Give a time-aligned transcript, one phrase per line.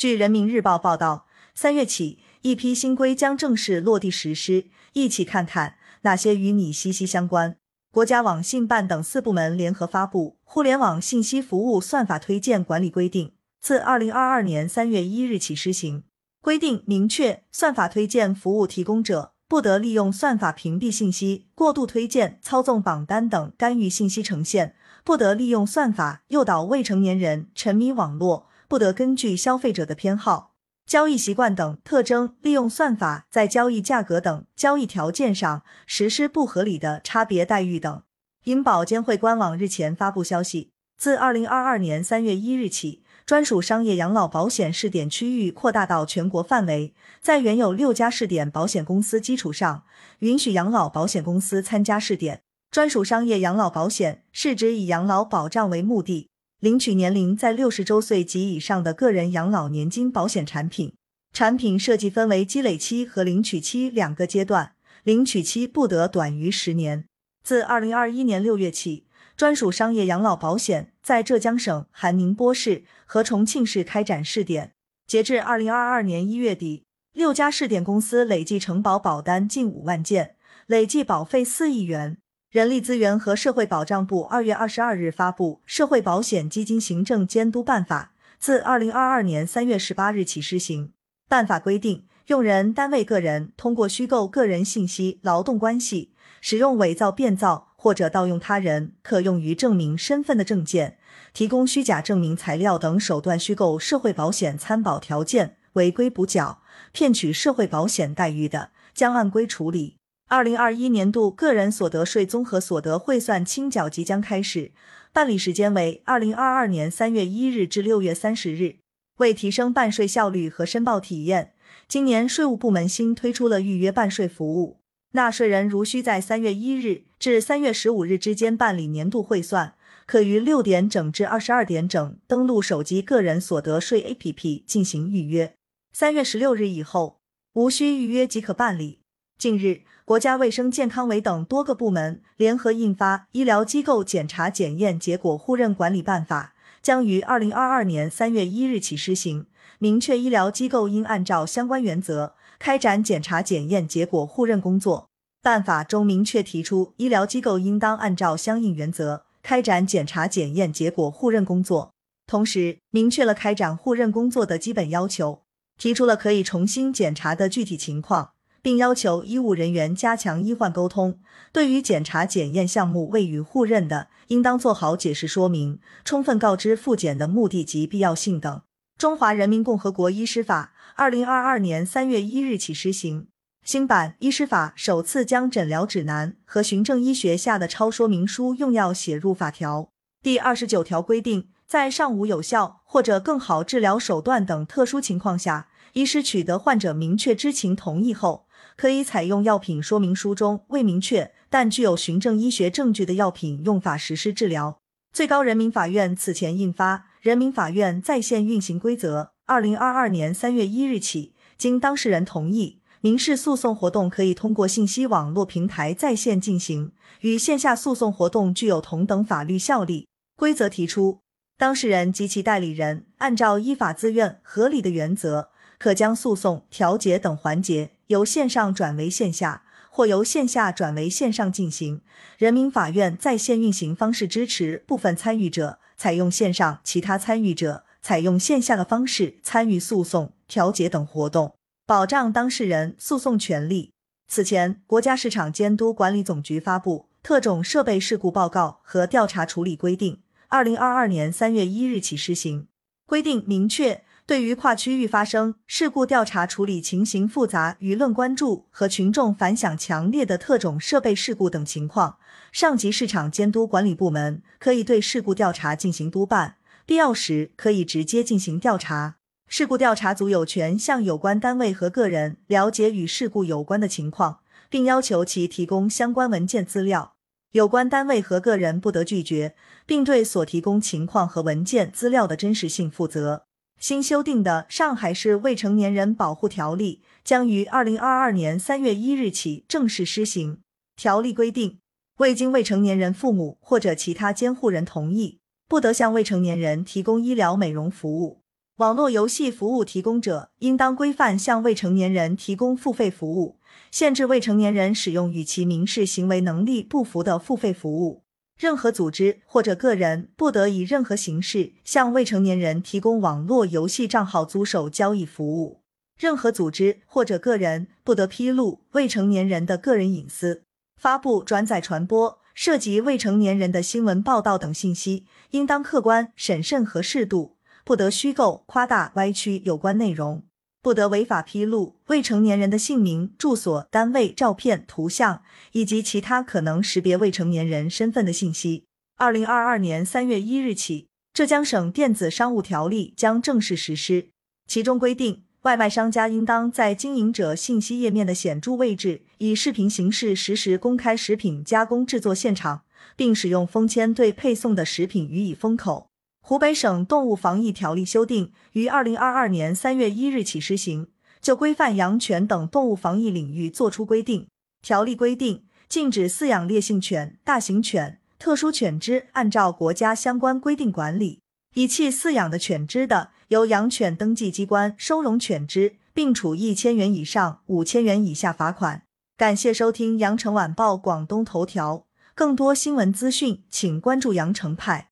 [0.00, 4.64] 据人民日报报道，三月起，一批新规将正式落地实施。
[4.94, 7.58] 一起看看哪些与你息息相关。
[7.92, 13.28] 国家网信办等四部门联合发布《互联网信息服务算法推荐管理规定》，
[13.60, 16.04] 自二零二二年三月一日起施行。
[16.40, 24.72] 规定明确，算法推荐服务提供者不得利用算法屏蔽信息、过度推荐、操纵榜单等干预信息呈现；
[25.04, 30.52] 不得利用算法诱导未成年人沉迷网络；不得根据消费者的偏好、
[30.86, 38.02] 交易习惯等特征，利用算法在交易价格等交易条件上实施不合理的差别待遇等。
[38.44, 43.02] 银保监会官网日前发布消息，自二零二二年三月一日起。
[43.26, 49.82] 专属商业养老保险试点区域扩大到全国范围，在原有六家试点保险公司基础上，
[50.20, 52.42] 允许养老保险公司参加试点。
[52.70, 56.29] 专属商业养老保险是指以养老保障为目的，
[56.60, 60.94] 领取年龄在六十周岁及以上的个人养老年金保险产品。
[61.32, 67.04] 产品设计分为积累期和领取期两个阶段，领取期不得短于十年。
[67.42, 69.06] 自二零二一年六月起。
[69.36, 74.72] 专属商业养老保险在浙江省韩宁波市和重庆市开展试点，
[75.06, 80.36] 截至二零二二年一月底，六家试点公司累计承保保单近五万件，
[80.66, 82.18] 累计保费四亿元。
[82.50, 90.92] 人力资源和社会保障部二月二十二日发布《社会保险基金行政监督办法》，自二零二二年三月十八日起施行。
[91.28, 97.68] 办法规定，用人单位、个人通过虚构个人信息、劳动关系，使用伪造、变造。
[97.76, 100.98] 或者盗用他人可用于证明身份的证件，
[101.32, 106.60] 提供虚假证明材料等手段虚构社会保险参保条件，违规补缴、
[106.92, 109.99] 骗取社会保险待遇的，将按规处理。
[110.30, 114.70] 二零二一年度个人所得税综合所得汇算清缴即将开始，
[115.12, 118.76] 办理时间为二零二二年三月一日至六月三十日。
[119.16, 121.54] 为提升办税效率和申报体验，
[121.88, 124.78] 今年税务部门新推出了预约办税服务。
[125.14, 129.74] 纳税人如需在三月一日至三月十五日之间办理年度汇算，
[130.06, 135.52] 可于六点整至二十二点整登录手机个人所得税 APP 进行预约。
[135.92, 137.18] 三月十六日以后，
[137.54, 139.00] 无需预约即可办理。
[139.36, 149.46] 近日，国家卫生健康委等多个部门联合印发《医疗机构检查检验结果互认管理办法》，将于二零二二年三月一日起施行，
[149.78, 152.34] 明确医疗机构应按照相关原则。
[152.58, 155.08] 开展检查检验结果互认工作
[155.40, 161.92] 办法中明确提出，医疗机构应当按照相应原则开展检查检验结果互认工作，
[162.26, 165.42] 同时明确了开展互认工作的基本要求，
[165.78, 168.32] 提出了可以重新检查的具体情况，
[168.62, 171.18] 并要求医务人员加强医患沟通。
[171.52, 178.62] 对于检查检验项目未予互认的，应当做好解释说明，充分告知复检的目的及必要性等。
[178.96, 183.28] 中华人民共和国医师法二零二二年三月一日起施行，
[183.64, 189.88] 新版医师法首次将诊疗指南和循证医学下的超说明书用药写入法条。
[190.22, 198.46] 第二十九条规定，在尚无有效或者更好治疗手段等特殊情况下，医师取得患者明确知情同意后，
[198.76, 204.78] 可以采用药品说明书中未明确但具有循证医学证据的药品用法实施治疗。
[205.12, 207.06] 最高人民法院此前印发。
[207.20, 220.08] 人民法院在线运行规则，二零二二年三月一日起，经当事人同意，民事诉讼活动可以通过信息网络平台在线进行，与线下诉讼活动具有同等法律效力。
[220.34, 221.20] 规则提出，
[221.58, 232.02] 当事人及其代理人按照依法自愿、合理的原则，可将诉讼、调解等环节由线上转为线下，或由线下转为线上进行。
[232.38, 235.80] 人民法院在线运行方式支持部分参与者。
[235.96, 241.54] 采用线上，其他参与者采用线下的方式参与诉讼、调解等活动，
[241.84, 243.92] 保障当事人诉讼权利。
[244.26, 250.14] 此前，国家市场监督管理总局发布《特种设备事故报告和调查处理规定》，
[250.48, 252.68] 二零二二年三月一日起施行。
[253.04, 262.16] 规定明确，对于跨区域发生事故调查处理情形复杂、舆论关注和群众反响强烈的特种设备事故等情况。
[262.52, 269.16] 上级市场监督管理部门可以对事故调查进行督办，必要时可以直接进行调查。
[269.48, 274.38] 事故调查组有权向有关单位和个人了解与事故有关的情况，
[274.68, 277.14] 并要求其提供相关文件资料。
[277.50, 283.46] 有关单位和个人不得拒绝，并对所提供情况和文件资料的真实性负责。
[283.80, 290.60] 新修订的《上海市未成年人保护条例》将于二零二二年三月一日起正式施行。
[290.96, 291.78] 条例规定。
[292.18, 298.42] 未经未成年人父母或者其他监护人同意，不得向未成年人提供医疗美容服务。
[298.76, 303.58] 网络游戏服务提供者应当规范向未成年人提供付费服务，
[303.90, 308.24] 限制未成年人使用与其民事行为能力不符的付费服务。
[308.60, 315.80] 任何组织或者个人不得以任何形式向未成年人提供网络游戏账号租售交易服务。
[316.18, 320.64] 任何组织或者个人不得披露未成年人的个人隐私。
[320.98, 327.56] 发布、转载、传播涉及未成年人的新闻报道等信息，应当客观、审慎和适度。
[327.82, 330.42] 不得虚构、夸大、歪曲有关内容，
[330.82, 335.42] 不得违法披露未成年人的姓名、住所、单位、照片、图像
[335.72, 338.84] 以及其他可能识别未成年人身份的信息。
[339.16, 344.30] 二零二二年三月一日起，浙江省电子商务条例将正式实施，
[344.66, 352.84] 其中规定，外卖商家应当在经营者信息页面的显著位置，以视频形式实时公开食品加工制作现场，
[353.14, 356.09] 并使用封签对配送的食品予以封口。
[356.42, 361.08] 湖北省动物防疫条例修订于二零二二年三月一日起施行，
[361.40, 364.48] 就规范养犬等动物防疫领域作出规定。
[364.82, 371.40] 条例规定，禁止饲养烈性犬、大型犬、特殊犬只，按照国家相关规定管理。
[371.74, 379.02] 遗弃饲养的犬只的，由养犬登记机关收容犬只，并处一千元以上五千元以下罚款。
[379.36, 385.09] 感谢收听羊城晚报广东头条，更多新闻资讯，请关注羊城派。